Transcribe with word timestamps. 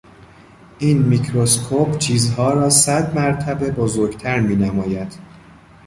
این 0.79 0.97
میکروسکپ 1.03 1.97
چیزها 1.97 2.51
را 2.53 2.69
صد 2.69 3.15
مرتبه 3.15 3.71
بزرگتر 3.71 4.39
مینماید. 4.39 5.17